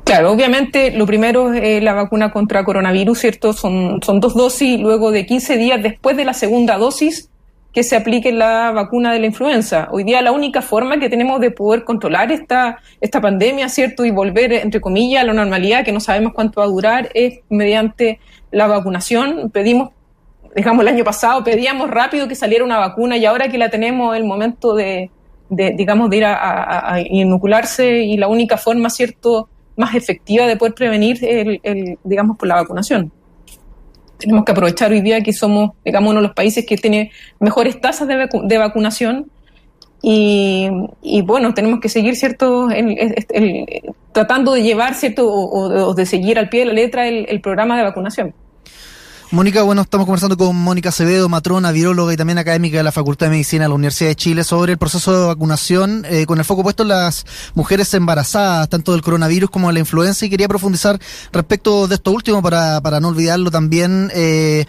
Claro, 0.03 0.31
obviamente 0.31 0.91
lo 0.91 1.07
primero 1.07 1.51
es 1.53 1.81
la 1.81 1.93
vacuna 1.93 2.31
contra 2.31 2.63
coronavirus, 2.63 3.17
¿cierto? 3.17 3.53
Son, 3.53 3.99
son 4.03 4.19
dos 4.19 4.35
dosis, 4.35 4.79
luego 4.79 5.11
de 5.11 5.25
15 5.25 5.57
días 5.57 5.81
después 5.81 6.15
de 6.15 6.25
la 6.25 6.33
segunda 6.33 6.77
dosis 6.77 7.29
que 7.75 7.83
se 7.83 7.97
aplique 7.97 8.31
la 8.31 8.71
vacuna 8.71 9.11
de 9.11 9.19
la 9.19 9.25
influenza. 9.25 9.89
Hoy 9.91 10.05
día 10.05 10.21
la 10.21 10.31
única 10.31 10.61
forma 10.61 10.97
que 10.97 11.09
tenemos 11.09 11.41
de 11.41 11.51
poder 11.51 11.83
controlar 11.83 12.31
esta, 12.31 12.79
esta 13.01 13.19
pandemia, 13.19 13.67
¿cierto? 13.67 14.05
Y 14.05 14.11
volver, 14.11 14.53
entre 14.53 14.79
comillas, 14.79 15.23
a 15.23 15.25
la 15.25 15.33
normalidad, 15.33 15.83
que 15.83 15.91
no 15.91 15.99
sabemos 15.99 16.31
cuánto 16.33 16.61
va 16.61 16.67
a 16.67 16.69
durar, 16.69 17.09
es 17.13 17.41
mediante 17.49 18.21
la 18.49 18.67
vacunación. 18.67 19.51
Pedimos, 19.51 19.89
digamos, 20.55 20.83
el 20.83 20.87
año 20.87 21.03
pasado 21.03 21.43
pedíamos 21.43 21.91
rápido 21.91 22.29
que 22.29 22.35
saliera 22.35 22.63
una 22.63 22.77
vacuna 22.77 23.17
y 23.17 23.25
ahora 23.25 23.49
que 23.49 23.57
la 23.57 23.69
tenemos, 23.69 24.15
el 24.15 24.23
momento 24.23 24.73
de, 24.73 25.11
digamos, 25.49 26.09
de 26.09 26.17
ir 26.17 26.25
a, 26.25 27.01
inocularse 27.09 28.03
y 28.03 28.15
la 28.15 28.29
única 28.29 28.55
forma, 28.57 28.89
¿cierto?, 28.89 29.49
más 29.75 29.93
efectiva 29.95 30.47
de 30.47 30.55
poder 30.55 30.75
prevenir, 30.75 31.17
el, 31.25 31.59
el 31.61 31.99
digamos, 32.05 32.37
por 32.37 32.47
la 32.47 32.55
vacunación 32.55 33.11
tenemos 34.17 34.45
que 34.45 34.51
aprovechar 34.51 34.91
hoy 34.91 35.01
día 35.01 35.21
que 35.21 35.33
somos, 35.33 35.71
digamos, 35.83 36.11
uno 36.11 36.21
de 36.21 36.27
los 36.27 36.35
países 36.35 36.65
que 36.65 36.77
tiene 36.77 37.11
mejores 37.39 37.79
tasas 37.79 38.07
de, 38.07 38.57
vacunación 38.57 39.29
y, 40.01 40.69
bueno, 41.25 41.53
tenemos 41.53 41.79
que 41.79 41.89
seguir, 41.89 42.15
¿cierto?, 42.15 42.67
tratando 44.11 44.53
de 44.53 44.63
llevar, 44.63 44.93
¿cierto?, 44.93 45.27
o, 45.27 45.93
de 45.93 46.05
seguir 46.05 46.37
al 46.37 46.49
pie 46.49 46.61
de 46.61 46.65
la 46.67 46.73
letra 46.73 47.07
el 47.07 47.41
programa 47.41 47.77
de 47.77 47.83
vacunación. 47.83 48.33
Mónica, 49.35 49.63
bueno, 49.63 49.81
estamos 49.81 50.05
conversando 50.05 50.37
con 50.37 50.55
Mónica 50.55 50.89
Acevedo, 50.89 51.27
matrona, 51.27 51.73
viróloga 51.73 52.13
y 52.13 52.15
también 52.15 52.37
académica 52.37 52.77
de 52.77 52.83
la 52.83 52.93
Facultad 52.93 53.25
de 53.25 53.31
Medicina 53.31 53.65
de 53.65 53.67
la 53.67 53.75
Universidad 53.75 54.11
de 54.11 54.15
Chile 54.15 54.45
sobre 54.45 54.71
el 54.71 54.77
proceso 54.77 55.11
de 55.11 55.27
vacunación 55.27 56.05
eh, 56.07 56.25
con 56.25 56.39
el 56.39 56.45
foco 56.45 56.63
puesto 56.63 56.83
en 56.83 56.89
las 56.89 57.25
mujeres 57.53 57.93
embarazadas, 57.95 58.69
tanto 58.69 58.93
del 58.93 59.01
coronavirus 59.01 59.49
como 59.49 59.67
de 59.67 59.73
la 59.73 59.79
influenza. 59.79 60.25
Y 60.25 60.29
quería 60.29 60.47
profundizar 60.47 61.01
respecto 61.33 61.85
de 61.89 61.95
esto 61.95 62.11
último 62.11 62.41
para, 62.41 62.79
para 62.79 63.01
no 63.01 63.09
olvidarlo 63.09 63.51
también. 63.51 64.09
Eh, 64.15 64.67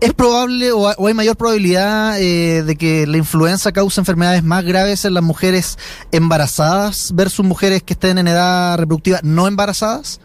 ¿Es 0.00 0.12
probable 0.14 0.72
o, 0.72 1.06
hay 1.06 1.14
mayor 1.14 1.36
probabilidad 1.36 2.20
eh, 2.20 2.64
de 2.64 2.74
que 2.74 3.06
la 3.06 3.18
influenza 3.18 3.70
cause 3.70 4.00
enfermedades 4.00 4.42
más 4.42 4.64
graves 4.64 5.04
en 5.04 5.14
las 5.14 5.22
mujeres 5.22 5.78
embarazadas 6.10 7.12
versus 7.14 7.46
mujeres 7.46 7.84
que 7.84 7.92
estén 7.92 8.18
en 8.18 8.26
edad 8.26 8.78
reproductiva 8.78 9.20
no 9.22 9.46
embarazadas? 9.46 10.18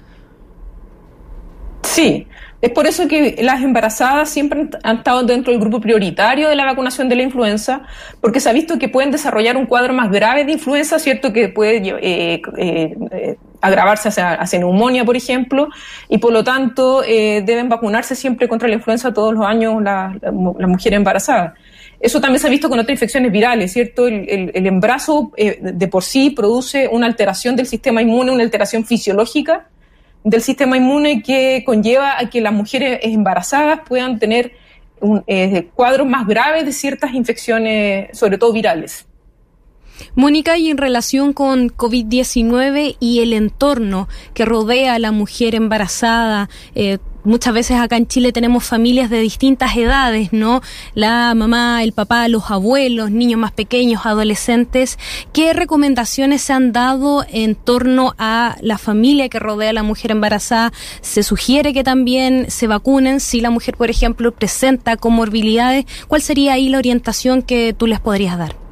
Sí, 1.93 2.25
es 2.59 2.71
por 2.71 2.88
eso 2.88 3.07
que 3.07 3.35
las 3.43 3.62
embarazadas 3.62 4.27
siempre 4.27 4.67
han 4.81 4.97
estado 4.97 5.21
dentro 5.23 5.51
del 5.51 5.62
grupo 5.62 5.79
prioritario 5.79 6.50
de 6.50 6.55
la 6.55 6.65
vacunación 6.65 7.07
de 7.07 7.15
la 7.15 7.21
influenza, 7.21 7.83
porque 8.19 8.39
se 8.39 8.50
ha 8.50 8.53
visto 8.53 8.79
que 8.79 8.89
pueden 8.89 9.12
desarrollar 9.12 9.57
un 9.57 9.67
cuadro 9.67 9.93
más 9.93 10.09
grave 10.09 10.43
de 10.43 10.53
influenza, 10.53 10.97
¿cierto? 10.97 11.31
Que 11.31 11.50
puede 11.50 11.88
eh, 12.01 12.41
eh, 12.57 13.38
agravarse 13.62 14.09
hacia, 14.09 14.59
neumonía, 14.59 15.05
por 15.05 15.15
ejemplo, 15.15 15.69
y 16.09 16.17
por 16.17 16.33
lo 16.33 16.43
tanto 16.43 17.03
eh, 17.03 17.43
deben 17.45 17.69
vacunarse 17.69 18.15
siempre 18.15 18.47
contra 18.47 18.67
la 18.67 18.73
influenza 18.73 19.13
todos 19.13 19.35
los 19.35 19.45
años 19.45 19.79
las 19.83 20.19
la, 20.19 20.67
mujeres 20.67 20.97
embarazadas. 20.97 21.53
Eso 22.00 22.19
también 22.19 22.39
se 22.39 22.47
ha 22.47 22.50
visto 22.50 22.69
con 22.69 22.79
otras 22.79 22.95
infecciones 22.95 23.31
virales, 23.31 23.71
¿cierto? 23.71 24.07
El, 24.07 24.51
el 24.51 24.65
embarazo 24.65 25.31
de 25.38 25.88
por 25.89 26.03
sí 26.03 26.31
produce 26.31 26.88
una 26.88 27.05
alteración 27.05 27.55
del 27.55 27.67
sistema 27.67 28.01
inmune, 28.01 28.31
una 28.31 28.43
alteración 28.43 28.83
fisiológica 28.83 29.67
del 30.23 30.41
sistema 30.41 30.77
inmune 30.77 31.21
que 31.21 31.63
conlleva 31.65 32.17
a 32.19 32.29
que 32.29 32.41
las 32.41 32.53
mujeres 32.53 32.99
embarazadas 33.03 33.81
puedan 33.87 34.19
tener 34.19 34.53
un, 34.99 35.23
eh, 35.27 35.69
cuadros 35.75 36.07
más 36.07 36.25
graves 36.27 36.65
de 36.65 36.71
ciertas 36.71 37.13
infecciones, 37.13 38.17
sobre 38.17 38.37
todo 38.37 38.53
virales. 38.53 39.05
Mónica, 40.15 40.57
y 40.57 40.69
en 40.69 40.77
relación 40.77 41.33
con 41.33 41.69
COVID-19 41.69 42.97
y 42.99 43.19
el 43.19 43.33
entorno 43.33 44.07
que 44.33 44.45
rodea 44.45 44.95
a 44.95 44.99
la 44.99 45.11
mujer 45.11 45.55
embarazada, 45.55 46.49
eh, 46.75 46.97
muchas 47.23 47.53
veces 47.53 47.79
acá 47.79 47.97
en 47.97 48.07
Chile 48.07 48.31
tenemos 48.31 48.63
familias 48.63 49.09
de 49.09 49.19
distintas 49.19 49.75
edades, 49.75 50.33
¿no? 50.33 50.61
La 50.93 51.33
mamá, 51.35 51.83
el 51.83 51.93
papá, 51.93 52.27
los 52.27 52.51
abuelos, 52.51 53.11
niños 53.11 53.39
más 53.39 53.51
pequeños, 53.51 54.05
adolescentes. 54.05 54.97
¿Qué 55.31 55.53
recomendaciones 55.53 56.41
se 56.41 56.53
han 56.53 56.71
dado 56.71 57.25
en 57.29 57.55
torno 57.55 58.13
a 58.17 58.55
la 58.61 58.77
familia 58.77 59.29
que 59.29 59.39
rodea 59.39 59.71
a 59.71 59.73
la 59.73 59.83
mujer 59.83 60.11
embarazada? 60.11 60.71
¿Se 61.01 61.23
sugiere 61.23 61.73
que 61.73 61.83
también 61.83 62.49
se 62.49 62.67
vacunen 62.67 63.19
si 63.19 63.41
la 63.41 63.49
mujer, 63.49 63.77
por 63.77 63.89
ejemplo, 63.89 64.31
presenta 64.31 64.97
comorbilidades? 64.97 65.85
¿Cuál 66.07 66.21
sería 66.21 66.53
ahí 66.53 66.69
la 66.69 66.77
orientación 66.77 67.41
que 67.41 67.73
tú 67.77 67.87
les 67.87 67.99
podrías 67.99 68.37
dar? 68.37 68.63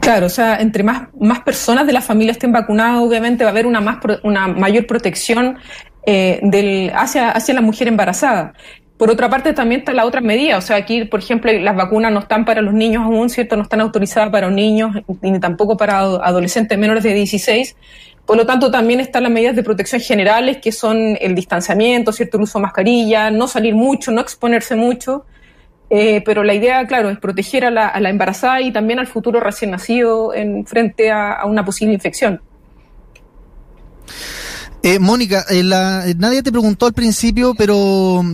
Claro, 0.00 0.26
o 0.26 0.30
sea, 0.30 0.56
entre 0.56 0.82
más, 0.82 1.08
más 1.20 1.40
personas 1.40 1.86
de 1.86 1.92
la 1.92 2.00
familia 2.00 2.32
estén 2.32 2.52
vacunadas, 2.52 3.02
obviamente 3.02 3.44
va 3.44 3.50
a 3.50 3.52
haber 3.52 3.66
una, 3.66 3.82
más, 3.82 3.98
una 4.22 4.48
mayor 4.48 4.86
protección 4.86 5.58
eh, 6.06 6.40
del, 6.42 6.92
hacia, 6.94 7.30
hacia 7.30 7.54
la 7.54 7.60
mujer 7.60 7.88
embarazada. 7.88 8.54
Por 9.00 9.10
otra 9.10 9.30
parte, 9.30 9.54
también 9.54 9.80
está 9.80 9.94
la 9.94 10.04
otra 10.04 10.20
medida. 10.20 10.58
O 10.58 10.60
sea, 10.60 10.76
aquí, 10.76 11.04
por 11.06 11.20
ejemplo, 11.20 11.50
las 11.52 11.74
vacunas 11.74 12.12
no 12.12 12.20
están 12.20 12.44
para 12.44 12.60
los 12.60 12.74
niños 12.74 13.02
aún, 13.04 13.30
¿cierto? 13.30 13.56
No 13.56 13.62
están 13.62 13.80
autorizadas 13.80 14.28
para 14.28 14.50
niños 14.50 14.94
ni 15.22 15.40
tampoco 15.40 15.76
para 15.76 16.00
adolescentes 16.00 16.76
menores 16.78 17.02
de 17.02 17.14
16. 17.14 17.76
Por 18.26 18.36
lo 18.36 18.44
tanto, 18.44 18.70
también 18.70 19.00
están 19.00 19.22
las 19.22 19.32
medidas 19.32 19.56
de 19.56 19.62
protección 19.62 20.02
generales, 20.02 20.58
que 20.58 20.70
son 20.70 21.16
el 21.18 21.34
distanciamiento, 21.34 22.12
¿cierto? 22.12 22.36
El 22.36 22.42
uso 22.42 22.58
de 22.58 22.62
mascarilla, 22.64 23.30
no 23.30 23.48
salir 23.48 23.74
mucho, 23.74 24.10
no 24.10 24.20
exponerse 24.20 24.76
mucho. 24.76 25.24
Eh, 25.88 26.22
pero 26.24 26.44
la 26.44 26.52
idea, 26.52 26.86
claro, 26.86 27.08
es 27.08 27.18
proteger 27.18 27.64
a 27.64 27.70
la, 27.70 28.10
embarazada 28.10 28.60
y 28.60 28.70
también 28.70 28.98
al 28.98 29.06
futuro 29.06 29.40
recién 29.40 29.70
nacido 29.70 30.34
en 30.34 30.66
frente 30.66 31.10
a 31.10 31.42
una 31.46 31.64
posible 31.64 31.94
infección. 31.94 32.42
Eh, 34.82 34.98
Mónica, 34.98 35.44
eh, 35.50 35.60
eh, 35.60 36.14
nadie 36.16 36.42
te 36.42 36.50
preguntó 36.50 36.86
al 36.86 36.94
principio, 36.94 37.54
pero, 37.54 38.24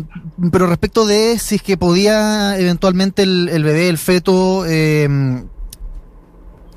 respecto 0.52 1.04
de 1.04 1.38
si 1.40 1.56
es 1.56 1.62
que 1.62 1.76
podía 1.76 2.56
eventualmente 2.58 3.22
el, 3.24 3.64
bebé, 3.64 3.88
el 3.88 3.98
feto, 3.98 4.64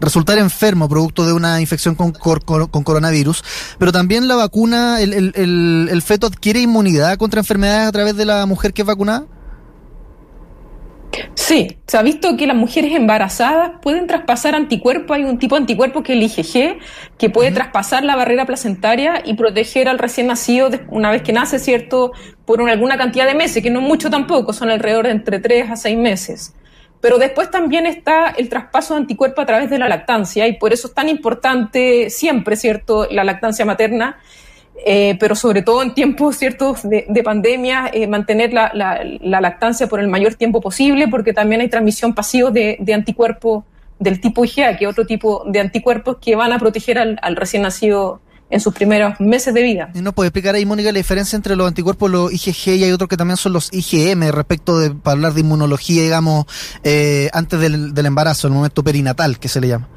resultar 0.01 0.39
enfermo 0.39 0.89
producto 0.89 1.25
de 1.27 1.33
una 1.33 1.61
infección 1.61 1.93
con, 1.93 2.13
con, 2.13 2.83
coronavirus, 2.83 3.43
pero 3.77 3.91
también 3.91 4.27
la 4.27 4.37
vacuna, 4.37 5.01
el, 5.01 5.13
el, 5.13 5.89
el 5.91 6.01
feto 6.01 6.27
adquiere 6.27 6.61
inmunidad 6.61 7.17
contra 7.17 7.41
enfermedades 7.41 7.89
a 7.89 7.91
través 7.91 8.15
de 8.15 8.25
la 8.25 8.45
mujer 8.47 8.73
que 8.73 8.81
es 8.81 8.87
vacunada. 8.87 9.27
Sí, 11.49 11.79
se 11.87 11.97
ha 11.97 12.03
visto 12.03 12.37
que 12.37 12.45
las 12.45 12.55
mujeres 12.55 12.95
embarazadas 12.95 13.71
pueden 13.81 14.05
traspasar 14.05 14.53
anticuerpos. 14.53 15.17
Hay 15.17 15.23
un 15.23 15.39
tipo 15.39 15.55
de 15.55 15.61
anticuerpo 15.61 16.03
que 16.03 16.13
es 16.13 16.19
el 16.19 16.45
IgG, 16.45 16.77
que 17.17 17.31
puede 17.31 17.49
traspasar 17.49 18.03
la 18.03 18.15
barrera 18.15 18.45
placentaria 18.45 19.23
y 19.25 19.33
proteger 19.33 19.89
al 19.89 19.97
recién 19.97 20.27
nacido 20.27 20.69
una 20.89 21.09
vez 21.09 21.23
que 21.23 21.33
nace, 21.33 21.57
¿cierto? 21.57 22.11
Por 22.45 22.61
alguna 22.69 22.99
cantidad 22.99 23.25
de 23.25 23.33
meses, 23.33 23.63
que 23.63 23.71
no 23.71 23.81
mucho 23.81 24.11
tampoco, 24.11 24.53
son 24.53 24.69
alrededor 24.69 25.07
de 25.07 25.13
entre 25.13 25.39
3 25.39 25.71
a 25.71 25.75
6 25.75 25.97
meses. 25.97 26.53
Pero 27.01 27.17
después 27.17 27.49
también 27.49 27.87
está 27.87 28.29
el 28.29 28.47
traspaso 28.47 28.93
de 28.93 28.99
anticuerpo 28.99 29.41
a 29.41 29.47
través 29.47 29.71
de 29.71 29.79
la 29.79 29.89
lactancia 29.89 30.47
y 30.47 30.53
por 30.59 30.71
eso 30.71 30.89
es 30.89 30.93
tan 30.93 31.09
importante 31.09 32.11
siempre, 32.11 32.57
¿cierto?, 32.57 33.07
la 33.09 33.23
lactancia 33.23 33.65
materna 33.65 34.19
eh, 34.85 35.17
pero 35.19 35.35
sobre 35.35 35.61
todo 35.61 35.81
en 35.81 35.93
tiempos 35.93 36.37
ciertos 36.37 36.81
de, 36.83 37.21
pandemia, 37.23 37.89
eh, 37.93 38.07
mantener 38.07 38.53
la, 38.53 38.71
lactancia 39.21 39.87
por 39.87 39.99
el 39.99 40.07
mayor 40.07 40.35
tiempo 40.35 40.61
posible, 40.61 41.07
porque 41.07 41.33
también 41.33 41.61
hay 41.61 41.69
transmisión 41.69 42.13
pasiva 42.13 42.51
de, 42.51 42.77
anticuerpos 42.93 43.63
del 43.99 44.21
tipo 44.21 44.45
IgA, 44.45 44.77
que 44.77 44.87
otro 44.87 45.05
tipo 45.05 45.43
de 45.45 45.59
anticuerpos 45.59 46.17
que 46.21 46.35
van 46.35 46.53
a 46.53 46.59
proteger 46.59 46.97
al, 46.97 47.35
recién 47.35 47.63
nacido 47.63 48.21
en 48.49 48.61
sus 48.61 48.73
primeros 48.73 49.19
meses 49.19 49.53
de 49.53 49.61
vida. 49.61 49.91
¿Y 49.93 50.01
no 50.01 50.13
puede 50.13 50.29
explicar 50.29 50.55
ahí, 50.55 50.65
Mónica, 50.65 50.91
la 50.91 50.97
diferencia 50.97 51.35
entre 51.35 51.55
los 51.55 51.67
anticuerpos, 51.67 52.09
los 52.09 52.31
IgG 52.33 52.77
y 52.77 52.83
hay 52.83 52.91
otros 52.91 53.09
que 53.09 53.17
también 53.17 53.37
son 53.37 53.53
los 53.53 53.71
IgM, 53.71 54.31
respecto 54.31 54.79
de, 54.79 54.91
para 54.91 55.13
hablar 55.13 55.33
de 55.33 55.41
inmunología, 55.41 56.01
digamos, 56.01 56.45
eh, 56.83 57.29
antes 57.33 57.59
del, 57.59 57.93
del 57.93 58.05
embarazo, 58.05 58.47
el 58.47 58.53
momento 58.53 58.83
perinatal, 58.83 59.37
que 59.37 59.49
se 59.49 59.61
le 59.61 59.67
llama? 59.67 59.87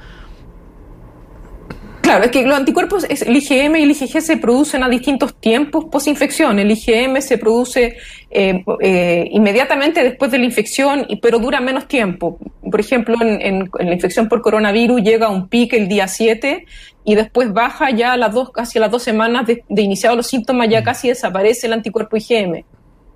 Claro, 2.12 2.26
es 2.26 2.30
que 2.30 2.46
los 2.46 2.58
anticuerpos, 2.58 3.06
el 3.08 3.34
IgM 3.34 3.76
y 3.76 3.84
el 3.84 3.90
IgG 3.92 4.20
se 4.20 4.36
producen 4.36 4.82
a 4.82 4.88
distintos 4.90 5.34
tiempos 5.40 5.86
post-infección. 5.86 6.58
El 6.58 6.70
IgM 6.70 7.22
se 7.22 7.38
produce 7.38 7.96
eh, 8.30 8.62
eh, 8.80 9.28
inmediatamente 9.30 10.04
después 10.04 10.30
de 10.30 10.36
la 10.36 10.44
infección, 10.44 11.06
pero 11.22 11.38
dura 11.38 11.62
menos 11.62 11.88
tiempo. 11.88 12.38
Por 12.70 12.78
ejemplo, 12.78 13.16
en, 13.22 13.70
la 13.72 13.94
infección 13.94 14.28
por 14.28 14.42
coronavirus 14.42 15.00
llega 15.00 15.28
a 15.28 15.30
un 15.30 15.48
pico 15.48 15.74
el 15.74 15.88
día 15.88 16.06
7 16.06 16.66
y 17.02 17.14
después 17.14 17.50
baja 17.50 17.88
ya 17.88 18.12
a 18.12 18.18
las 18.18 18.34
dos, 18.34 18.50
casi 18.50 18.76
a 18.76 18.82
las 18.82 18.90
dos 18.90 19.02
semanas 19.02 19.46
de, 19.46 19.64
de 19.66 19.80
iniciados 19.80 20.14
los 20.14 20.26
síntomas, 20.26 20.68
ya 20.68 20.82
casi 20.82 21.08
desaparece 21.08 21.66
el 21.66 21.72
anticuerpo 21.72 22.18
IgM. 22.18 22.62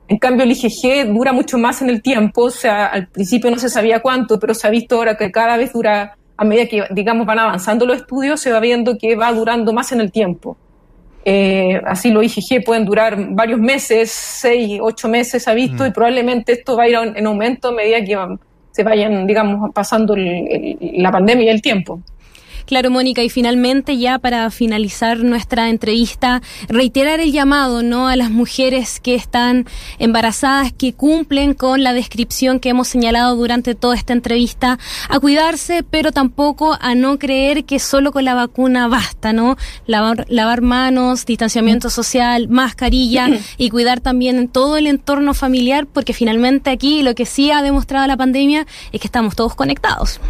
En 0.09 0.17
cambio, 0.17 0.45
el 0.45 0.53
IgG 0.53 1.12
dura 1.12 1.35
mucho 1.35 1.59
más 1.59 1.83
en 1.83 1.91
el 1.91 2.00
tiempo, 2.00 2.45
o 2.45 2.50
sea, 2.50 2.87
al 2.87 3.09
principio 3.09 3.50
no 3.50 3.59
se 3.59 3.69
sabía 3.69 4.00
cuánto, 4.00 4.41
pero 4.41 4.55
se 4.55 4.67
ha 4.67 4.71
visto 4.71 4.97
ahora 4.97 5.19
que 5.19 5.31
cada 5.31 5.59
vez 5.59 5.75
dura 5.75 6.17
a 6.37 6.45
medida 6.45 6.66
que, 6.66 6.85
digamos, 6.90 7.26
van 7.26 7.38
avanzando 7.38 7.87
los 7.87 7.99
estudios, 7.99 8.40
se 8.40 8.52
va 8.52 8.61
viendo 8.61 8.99
que 8.99 9.16
va 9.16 9.33
durando 9.33 9.73
más 9.73 9.93
en 9.93 10.00
el 10.00 10.12
tiempo. 10.12 10.57
Eh, 11.25 11.81
así 11.85 12.11
los 12.11 12.25
IgG 12.25 12.64
pueden 12.64 12.85
durar 12.85 13.16
varios 13.31 13.59
meses, 13.59 14.12
seis, 14.12 14.78
ocho 14.81 15.09
meses, 15.09 15.43
se 15.43 15.50
ha 15.50 15.55
visto, 15.55 15.83
mm. 15.83 15.87
y 15.88 15.90
probablemente 15.90 16.52
esto 16.52 16.76
va 16.76 16.85
a 16.85 16.88
ir 16.88 16.95
en 17.16 17.26
aumento 17.26 17.69
a 17.69 17.73
medida 17.73 18.05
que 18.05 18.37
se 18.71 18.85
vayan, 18.85 19.26
digamos, 19.26 19.71
pasando 19.75 20.14
la 20.16 21.11
pandemia 21.11 21.47
y 21.47 21.49
el 21.49 21.62
tiempo. 21.62 22.00
Claro, 22.66 22.90
Mónica, 22.90 23.23
y 23.23 23.30
finalmente 23.30 23.96
ya 23.96 24.18
para 24.18 24.50
finalizar 24.50 25.18
nuestra 25.18 25.70
entrevista, 25.70 26.42
reiterar 26.68 27.20
el 27.20 27.30
llamado, 27.30 27.85
¿no? 27.85 28.08
A 28.08 28.16
las 28.16 28.28
mujeres 28.28 28.99
que 28.99 29.14
están 29.14 29.66
embarazadas, 30.00 30.73
que 30.73 30.92
cumplen 30.92 31.54
con 31.54 31.85
la 31.85 31.92
descripción 31.92 32.58
que 32.58 32.70
hemos 32.70 32.88
señalado 32.88 33.37
durante 33.37 33.76
toda 33.76 33.94
esta 33.94 34.12
entrevista, 34.12 34.80
a 35.08 35.20
cuidarse, 35.20 35.85
pero 35.88 36.11
tampoco 36.11 36.76
a 36.80 36.96
no 36.96 37.20
creer 37.20 37.64
que 37.64 37.78
solo 37.78 38.11
con 38.11 38.25
la 38.25 38.35
vacuna 38.35 38.88
basta, 38.88 39.32
¿no? 39.32 39.56
Lavar, 39.87 40.26
lavar 40.28 40.61
manos, 40.61 41.25
distanciamiento 41.25 41.88
social, 41.88 42.49
mascarilla 42.49 43.28
y 43.58 43.70
cuidar 43.70 44.00
también 44.00 44.49
todo 44.49 44.76
el 44.76 44.88
entorno 44.88 45.35
familiar, 45.35 45.87
porque 45.87 46.12
finalmente 46.12 46.70
aquí 46.70 47.02
lo 47.04 47.14
que 47.14 47.26
sí 47.26 47.52
ha 47.52 47.62
demostrado 47.62 48.08
la 48.08 48.16
pandemia 48.16 48.66
es 48.90 49.00
que 49.00 49.06
estamos 49.06 49.37
todos 49.37 49.54
conectados. 49.54 50.20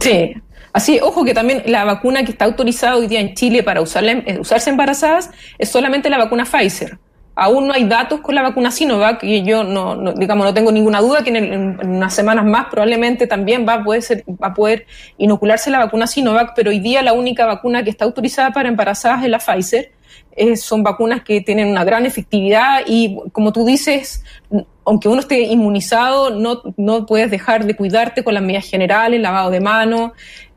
Sí. 0.00 0.34
Así, 0.72 1.00
ojo 1.02 1.24
que 1.24 1.34
también 1.34 1.62
la 1.66 1.84
vacuna 1.84 2.24
que 2.24 2.32
está 2.32 2.44
autorizada 2.44 2.96
hoy 2.96 3.06
día 3.06 3.20
en 3.20 3.34
Chile 3.34 3.62
para 3.62 3.80
eh, 3.80 4.38
usarse 4.38 4.70
embarazadas 4.70 5.30
es 5.58 5.70
solamente 5.70 6.10
la 6.10 6.18
vacuna 6.18 6.44
Pfizer. 6.44 6.98
Aún 7.34 7.68
no 7.68 7.72
hay 7.72 7.84
datos 7.84 8.20
con 8.20 8.34
la 8.34 8.42
vacuna 8.42 8.70
Sinovac 8.70 9.22
y 9.22 9.44
yo 9.44 9.62
no, 9.62 10.12
digamos, 10.12 10.44
no 10.44 10.52
tengo 10.52 10.72
ninguna 10.72 11.00
duda 11.00 11.22
que 11.22 11.30
en, 11.30 11.78
unas 11.84 12.12
semanas 12.12 12.44
más 12.44 12.66
probablemente 12.66 13.26
también 13.26 13.66
va 13.66 13.74
a, 13.74 13.84
poder 13.84 14.02
ser, 14.02 14.24
va 14.28 14.48
a 14.48 14.54
poder 14.54 14.86
inocularse 15.18 15.70
la 15.70 15.78
vacuna 15.78 16.06
Sinovac, 16.06 16.52
pero 16.54 16.70
hoy 16.70 16.80
día 16.80 17.00
la 17.02 17.12
única 17.12 17.46
vacuna 17.46 17.84
que 17.84 17.90
está 17.90 18.04
autorizada 18.04 18.50
para 18.50 18.68
embarazadas 18.68 19.22
es 19.22 19.30
la 19.30 19.38
Pfizer. 19.38 19.92
son 20.56 20.82
vacunas 20.82 21.22
que 21.22 21.40
tienen 21.40 21.68
una 21.68 21.84
gran 21.84 22.06
efectividad 22.06 22.82
y, 22.86 23.18
como 23.32 23.52
tú 23.52 23.64
dices, 23.64 24.24
aunque 24.88 25.08
uno 25.08 25.20
esté 25.20 25.42
inmunizado, 25.42 26.30
no, 26.30 26.62
no 26.78 27.04
puedes 27.04 27.30
dejar 27.30 27.66
de 27.66 27.76
cuidarte 27.76 28.24
con 28.24 28.32
las 28.32 28.42
medidas 28.42 28.64
generales, 28.64 29.20
lavado 29.20 29.50
de 29.50 29.60
manos, 29.60 30.12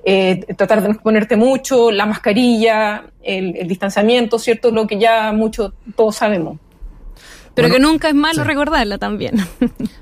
eh, 0.06 0.46
tratar 0.56 0.82
de 0.82 0.88
no 0.88 0.94
exponerte 0.94 1.36
mucho, 1.36 1.92
la 1.92 2.06
mascarilla, 2.06 3.04
el, 3.22 3.68
distanciamiento, 3.68 4.40
¿cierto? 4.40 4.72
Lo 4.72 4.88
que 4.88 4.98
ya 4.98 5.34
mucho 5.34 5.74
todos 5.98 6.16
sabemos. 6.16 6.58
Pero 7.54 7.70
que 7.70 7.80
nunca 7.80 8.08
es 8.08 8.16
malo 8.16 8.46
recordarla 8.46 8.98
también. 8.98 9.36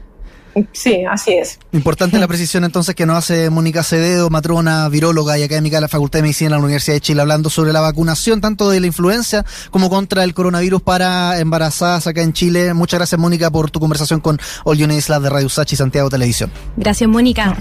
Sí, 0.72 1.04
así 1.10 1.34
es. 1.34 1.60
Importante 1.72 2.18
la 2.18 2.28
precisión 2.28 2.64
entonces 2.64 2.96
que 2.96 3.06
nos 3.06 3.18
hace 3.18 3.50
Mónica 3.50 3.84
Cededo, 3.84 4.30
matrona, 4.30 4.90
viróloga 4.90 5.38
y 5.38 5.44
académica 5.44 5.78
de 5.78 5.82
la 5.82 5.88
Facultad 5.88 6.20
de 6.20 6.24
Medicina 6.24 6.50
de 6.50 6.58
la 6.58 6.64
Universidad 6.64 6.96
de 6.96 7.02
Chile, 7.02 7.22
hablando 7.22 7.50
sobre 7.50 7.74
la 7.74 7.82
vacunación 7.82 8.42
tanto 8.42 8.70
de 8.70 8.80
la 8.80 8.88
influencia 8.88 9.46
como 9.70 9.90
contra 9.90 10.24
el 10.24 10.34
coronavirus 10.34 10.82
para 10.82 11.40
embarazadas 11.40 12.08
acá 12.08 12.22
en 12.22 12.34
Chile. 12.34 12.74
Muchas 12.74 13.00
gracias, 13.00 13.20
Mónica, 13.20 13.50
por 13.52 13.72
tu 13.72 13.80
conversación 13.80 14.20
con 14.20 14.40
All 14.64 14.80
Isla 14.80 15.20
de 15.20 15.30
Radio 15.30 15.50
Sachi 15.50 15.76
Santiago 15.76 16.10
Televisión. 16.10 16.52
Gracias, 16.78 17.10
Mónica. 17.10 17.56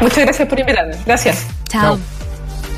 Muchas 0.00 0.18
gracias 0.18 0.48
por 0.48 0.58
invitarme. 0.58 0.96
Gracias. 1.04 1.46
Chao. 1.68 1.98